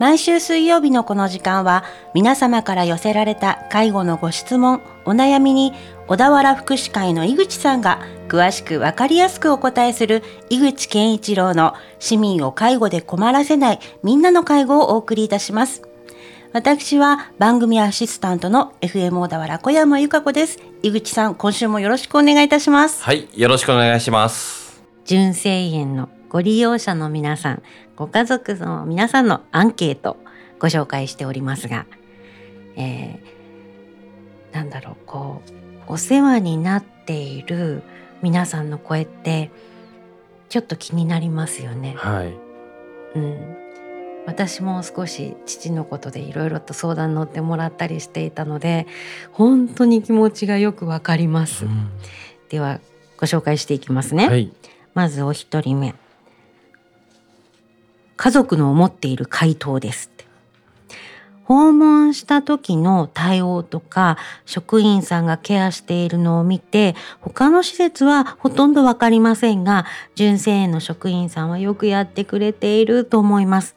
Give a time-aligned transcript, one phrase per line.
[0.00, 1.84] 毎週水曜日のこの時間は
[2.14, 5.74] 皆様から寄せられた介護のご質問、お悩みに
[6.06, 15.82] 小田原福祉会の井口さんが詳しくわかりやすくお答えする井口健一郎の市民を介護で困らせないみんなの介護をお送りいたします。
[16.54, 20.60] 私は番組アシスタントの FM 小田原小山由香子です。
[20.82, 23.02] 井口さん、今週もよろしくお願いいたします。
[23.02, 24.82] はい、よろしくお願いします。
[25.04, 27.62] 純正園のご利用者の皆さん、
[28.00, 30.16] ご家族の皆さんのアンケート
[30.58, 31.84] ご紹介しておりますが、
[32.74, 35.42] えー、なんだろう、こ
[35.86, 37.82] う、お世話になっている
[38.22, 39.50] 皆さんの声って、
[40.48, 41.92] ちょっと気になりますよね。
[41.98, 42.34] はい。
[43.16, 43.56] うん。
[44.24, 48.86] 私も少し父のことでいろいろと相談乗ってもらったりしていたので
[49.32, 51.90] 本当に気持ちがよくわかります、うん、
[52.50, 52.80] では
[53.16, 54.52] ご紹介していきますね、はい、
[54.92, 55.94] まずお一人目
[58.22, 60.10] 家族の思っている回答です
[61.44, 73.74] 訪問した時の対応とか職員さんがケアしているのを見て他の施設はほとんどわかりませんが純正園の職員さんはよくやってくれていると思います。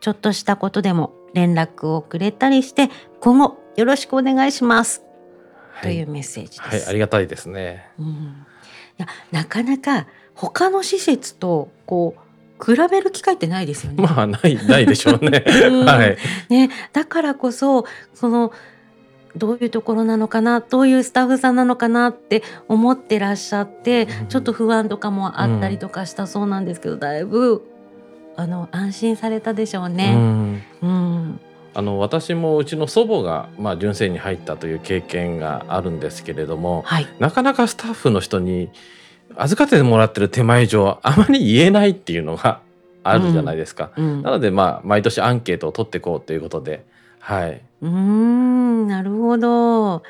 [0.00, 5.02] ちょっとしたことでも連絡をくれたりして今後よろしくお願いします、
[5.72, 8.10] はい、というメッセージです、はい、ありがたいですね、うん、い
[8.98, 12.27] やなかなか他の施設とこう
[12.64, 14.02] 比べる機会ってないですよね。
[14.02, 15.44] まあないないでしょうね。
[15.70, 16.16] うん、はい。
[16.48, 18.52] ねだからこそその
[19.36, 27.62] どういうところなのかなどういうスタッフさんなのかなって思ってらっしゃって、うん、ちょっと不安とかもあったりとかしたそうなんですけど、うん、だいぶ
[28.36, 30.12] あの安心されたでしょうね。
[30.14, 31.40] うん、うん
[31.74, 38.68] あの私もうちの祖母が、まあ、純正に入ったという経験があるんですけれども、はい、なかなかスタッフの人に
[39.36, 42.60] 預かってもらってる手前上あまり言えないっていうのが
[43.04, 43.90] あるじゃないですか。
[43.96, 46.84] うんうん、なのでまあ毎年アンケートを取っていこうということで
[47.20, 47.62] はい。
[47.82, 50.02] うんなるほど。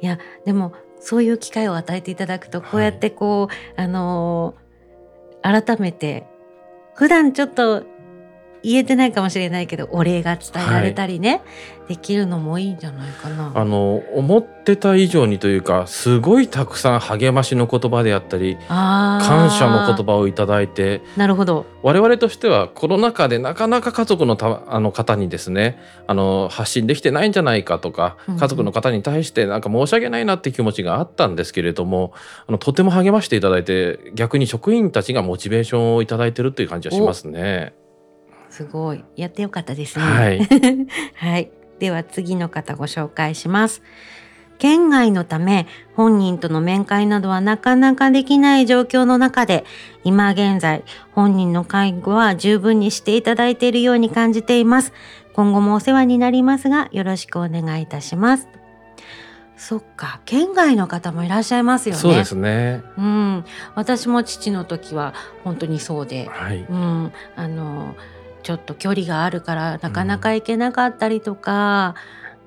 [0.00, 6.26] いやでもそういう機会を与えていただくとこうやってこう、はい、あのー、改めて
[6.94, 7.84] 普段ちょっと
[8.62, 11.36] 言えてないかもしれないけどお礼が伝えられたりね、は
[11.86, 13.52] い、できるのもいいんじゃないかな。
[13.54, 32.12] あの思ってた以上にというかすごいたくさん励ましの言葉であったり感謝の言葉をいただいてなるほど我々としてはコロナ禍でなかなか家族のたあの方にですねあの発信できてないんじゃないかとか、家族の方に対してなんか申し訳ないなって気持ちがあったんですけれども
[32.46, 37.74] あのとても励ましていただいて逆に職員たちがモチベーションをいただいてるという感じはしますね。
[38.58, 39.04] すごい。
[39.14, 40.04] やってよかったですね。
[40.04, 40.40] はい。
[41.14, 41.50] はい。
[41.78, 43.82] では次の方ご紹介します。
[44.58, 49.64] 県外のため本人との面会などはなかなかできない状況の中で
[50.02, 50.82] 今現在
[51.12, 54.92] 本人の介護は十分にしていただいているように感じています。
[55.34, 58.48] 今後もお世話になりますがよろしくお願いいたします。
[59.56, 62.00] そっか県外の方もいらっしゃいますよね。
[62.00, 62.82] そうですね。
[62.96, 63.44] うん、
[63.76, 65.14] 私も父の時は
[65.44, 67.94] 本当にそうで、はい、うん、あの。
[68.42, 71.94] ちょっと距離があるからなかなか行けなかったりとか、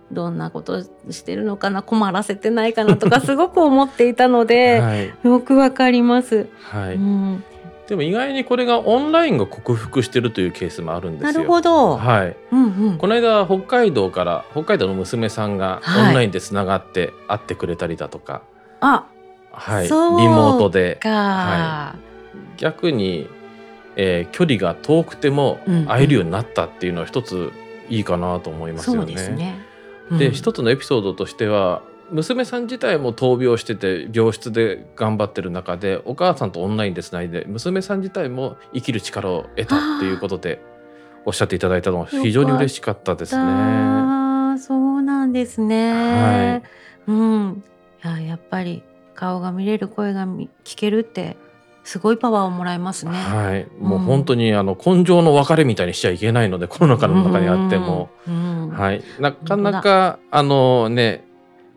[0.10, 6.48] うん、どんなことしてるのかな困らせてないかなとか すごく思っていたので、はい、よくわかります。
[6.72, 7.44] はい、うん
[7.92, 11.34] でも意外にこれがオンラインが克服してるというケースもあるんですよ。
[11.34, 11.98] なるほど。
[11.98, 12.38] はい。
[12.50, 18.34] うんうん、この間北海道から北海道の娘さんがオンラインでつながって会ってくれたりだとか。
[18.34, 18.44] はい、
[18.80, 19.06] あ、
[19.52, 19.84] はい。
[19.84, 21.02] リモートで。
[21.04, 22.60] はい。
[22.62, 23.28] 逆に
[23.96, 27.52] えー、距離が遠くても会えるようになったっていうのは一つ
[27.90, 29.16] いいかなと思いますよね。
[29.16, 29.60] で、ね。
[30.10, 31.82] うん、一つのエピソードとしては
[32.12, 40.62] 娘さん自体も闘病してて病室で頑張ってる中でお母さんとオンラインでつないで娘さん自体も生きる力を得たっていうことで
[41.26, 43.44] おっしゃっていただいたのは非常に嬉しかったですね。
[44.60, 45.92] そうなんですね。
[45.94, 46.64] はい、
[47.08, 47.64] うん、
[48.04, 48.84] いややっぱり
[49.16, 51.38] 顔が見れる声が聞けるって
[51.84, 53.12] すごいパワーをもらえますね。
[53.12, 58.10] はい、もう本当にあの根性の別れみたいにしちゃいけないので、コロナ禍の中にあっても、
[58.72, 61.26] はい、なかなかあのね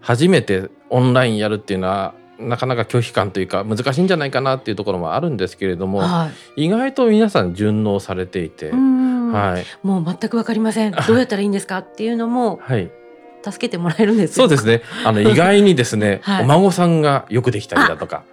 [0.01, 10.93] 初めてオンラインやるっていうのはなかなか拒否感というか難しいんじゃないかなっていうところもあるんですけれども、はい、意外と皆さん順応されていて、はい、もう全くわかりません。
[10.93, 12.91] どうやったらいいんですかっていうのも、はい、
[13.45, 14.83] 助けてもらえるんですそうですね。
[15.05, 18.25] あの意外にですね、 はい、お孫さんがよくできたりだとか。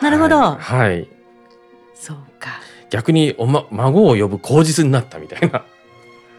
[0.00, 0.36] なるほど。
[0.36, 0.58] はい。
[0.58, 1.08] はい、
[1.94, 2.60] そうか。
[2.90, 5.64] 逆にお、ま、孫を呼ぶ口実になったみたいな。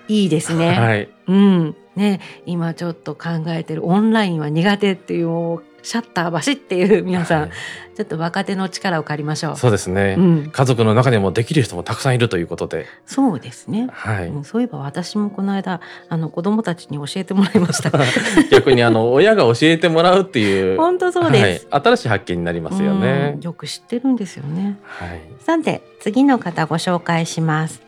[0.07, 0.71] いいですね。
[0.71, 1.09] はい。
[1.27, 1.75] うん。
[1.95, 7.51] ね、今ちょっと考えてるオンラインは苦手っていうシャッター橋っていう皆さん、はい、
[7.95, 9.55] ちょっと若手の力を借りましょう。
[9.55, 12.87] そうですね、うん、家族の中でもできる人もたくさんいるということで。
[13.05, 13.87] そうですね。
[13.91, 17.91] はい、そういえば私もこの間あの子供たちに教えてもらいました。
[18.49, 23.37] 逆にあの親が教えてもらうっていう本当そうです、はい、新しい発見になりますよね。
[23.41, 24.79] よく知ってるんですよね。
[24.81, 25.21] はい。
[25.39, 27.83] さて次の方ご紹介します。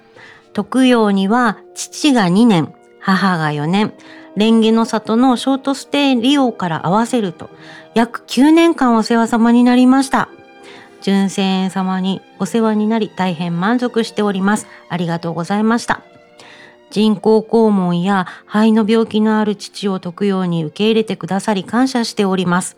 [0.53, 3.93] 特養には父が2年母が4年
[4.37, 7.49] 蓮華の里のショートステイ利用から合わせると
[7.95, 10.29] 約9年間お世話様になりました。
[11.01, 14.67] 純正園様にお世話になり大変満足しております。
[14.89, 16.01] ありがとうございました。
[16.89, 22.77] 人工肛門や肺の病気のある父を解くように受け入れてくださり感謝しております。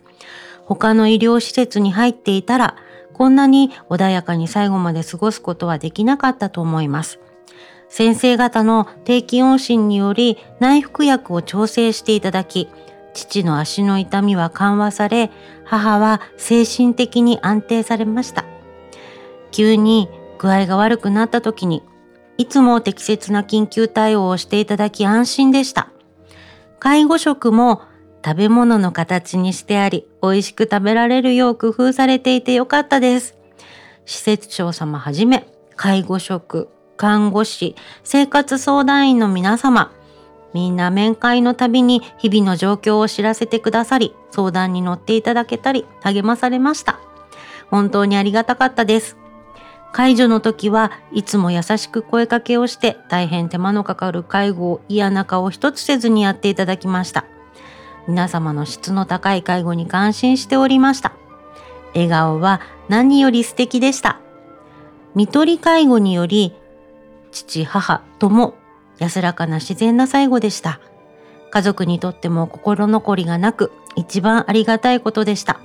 [0.66, 2.76] 他の医療施設に入っていたら、
[3.14, 7.20] こんなに穏やかに最後まで過ごすことはできなかったと思います。
[7.90, 12.70] 先生方の定期往診により内服薬を調整していただき、
[13.14, 15.32] 父の足の痛みは緩和され、
[15.66, 18.46] 母は精神的に安定されました。
[19.52, 20.08] 急に
[20.38, 21.84] 具合が悪くなった時に、
[22.38, 25.90] いつも適切な緊急対応をしていただき安心でした。
[26.80, 27.82] 介護食も
[28.24, 33.36] 食べ物の形にしてあり、美味しく食べられるよう工夫されていてよかったです。
[34.06, 36.70] 施設長様はじめ、介護職、
[37.00, 39.94] 看護師、生活相談員の皆様、
[40.54, 47.00] みんな面会のたびに日々の状況を知らせてくださり、相談に乗っていただけたり、励まされました。
[47.70, 49.16] 本当にありがたかったです。
[49.94, 57.24] 介助の時はいつも優しく声かけをして大変手間のかかる介護を嫌な顔一つせずにやっていただきました。
[58.10, 61.14] 皆様の質の高い介護に感心しておりました。
[61.94, 62.60] 笑顔は
[62.90, 64.20] 何より素敵でした。
[65.16, 66.54] 見取り介護により
[67.32, 68.56] 父、母とも
[68.98, 70.80] 安らかな自然な最後でした。
[71.52, 75.60] 家族にとっても心残りがなく、一番ありがたいことでした。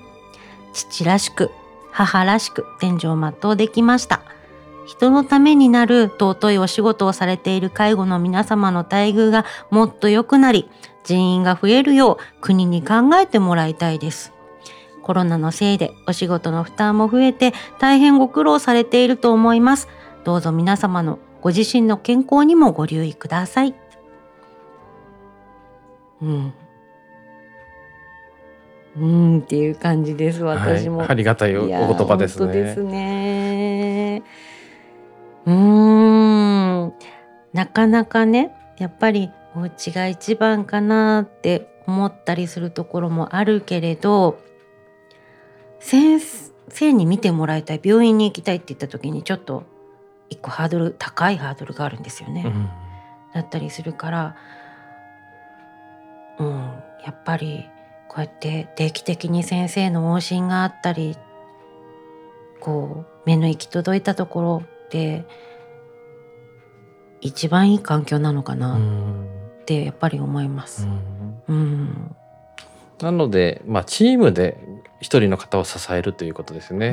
[0.72, 1.50] 父らしく、
[1.90, 4.22] 母らしく天井を全うできました。
[4.86, 10.68] 人のためになる尊いお仕事をされている介護の皆様の待遇がもっと良くなり、
[11.04, 14.32] 人員が増えるよう国に考えてもらいたいです。
[15.02, 19.88] コロナのせいでお仕事の負担も増えて大変ご苦労されていると思います。
[20.24, 23.74] どうぞ皆様のご自身の健康にもご留意ください。
[26.22, 26.54] うん。
[28.96, 30.42] うんっていう感じです。
[30.42, 31.00] 私も。
[31.00, 32.52] はい、ありがたいお言葉ですね。
[32.54, 34.22] ですね。
[35.44, 36.92] うん。
[37.52, 44.38] なかなかね、やっぱりお家が一番かなって思ったりするところもあるけれど、
[45.78, 46.20] 先
[46.68, 49.73] 生に見てもらいたい病院に行きたいって言った時にちょっと
[50.34, 52.42] 一個ハードル高いハードルがあるんですよね。
[52.46, 52.68] うん、
[53.32, 54.36] だったりするから、
[56.38, 56.48] うん、
[57.04, 57.68] やっぱり
[58.08, 61.16] こうやって定期的に先生の往診があったり
[62.60, 65.24] こう目の行き届いたところで
[67.20, 70.86] 一番いい環境なのかなってやっぱり思います。
[71.48, 72.16] うん、うん
[73.00, 74.56] なので、まあ、チームで
[75.00, 76.92] 一人の方を支えるということですね。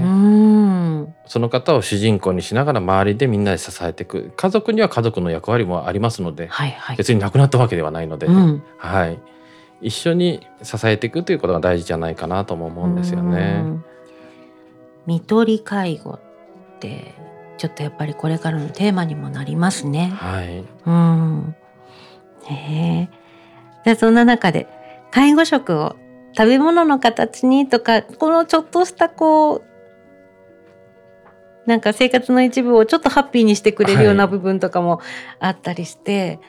[1.25, 9.19] その方を主人公にしながら周りでみんなで支えていく家族には家族の役割もありますので、はいはい、別になくなったわけではないので、うん、はい、
[9.81, 13.63] 一緒に支えていくということが大事じゃないかなとも思うんですよね。
[15.07, 16.19] 看取り介護っ
[16.80, 17.15] て
[17.57, 20.12] ちょっとやっぱりこれからのテーマにもなりますね。
[20.15, 20.65] はい。
[20.86, 21.55] うん。
[22.46, 23.10] へえ。
[23.84, 24.67] でそんな中で
[25.12, 25.96] 介護食を
[26.36, 29.63] 食べ物の形にとかこのちょっとしたこう
[31.65, 35.00] なんか生活の一部をちょっとハッピーにしてくれるような部分とかも
[35.39, 36.39] あったりして、はい、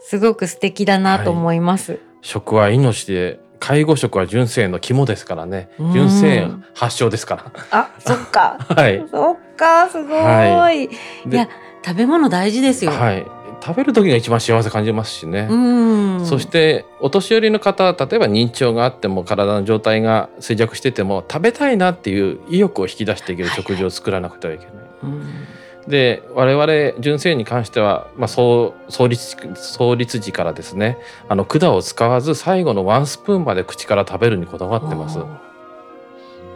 [0.00, 1.92] すごく素敵だなと思います。
[1.92, 5.70] はい、食は命で介護食は純正園の肝ですからね。
[5.92, 7.52] 純正園発祥ですから。
[7.72, 8.58] あそっか。
[8.74, 9.04] はい。
[9.10, 10.88] そっかすごい、はい、い
[11.32, 11.48] や
[11.84, 12.92] 食べ物大事ですよ。
[12.92, 15.48] はい食べる時が一番幸せ感じますしね。
[16.24, 24.74] そしてお年寄りの方例えば認知症があっても体の状態が衰弱してても食べたいなっていう意欲を引き出していける食事を作らなくてはいけない。
[24.74, 30.98] はいで我々純正に関しては、まあ、創創立創立時からですね
[31.28, 35.18] あの管を使わず最後のワンスプーンまで口から食べるにこだわってます。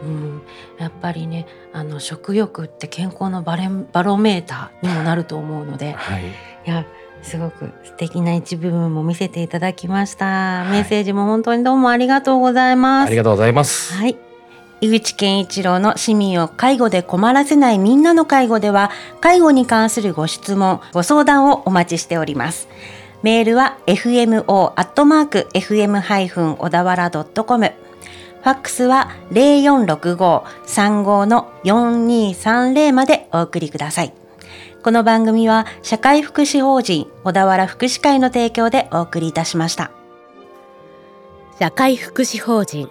[0.03, 0.41] うん、
[0.77, 6.25] やっぱりねあの食欲って健康のバレバロメーターにもなると思うので、はい、い
[6.65, 6.85] や
[7.21, 13.07] すごく素敵な一部分も見せていただきました、はい、メッセージも本当にどうもありがとうございます。
[13.07, 13.93] ありがとうございます。
[13.93, 14.17] はい。
[14.81, 18.91] 井口健一郎の市民を介護で困らせないみんなの介護では
[19.21, 22.67] 介護に関するご質問ご相談をお待ちしております。
[23.21, 24.43] メールは fmo.fm-
[26.57, 27.71] 小田原 .com
[28.43, 34.13] ファックスは0465-35の4230までお送りください。
[34.83, 39.91] この番組は社会福祉法人小田原福祉会の提供でお送りいたしました。
[41.57, 42.89] 社会福祉法人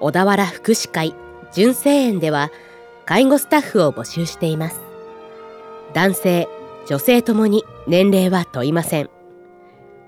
[0.00, 1.14] 小田原福祉会
[1.52, 2.50] 純正園では
[3.04, 4.80] 介護スタッフを募集しています。
[5.92, 6.48] 男性、
[6.86, 9.10] 女性ともに年齢は問いません。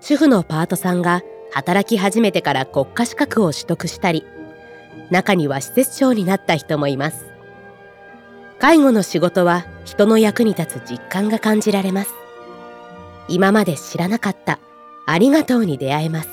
[0.00, 1.20] 主婦のパートさんが
[1.52, 4.24] 働き始めてから国家資格を取得したり、
[5.10, 7.26] 中には施設長になった人もいます。
[8.58, 12.14] 介護の仕事は人の役に立つ実感が感じられます。
[13.28, 14.58] 今まで知らなかった
[15.06, 16.28] ありがとうに出会えます。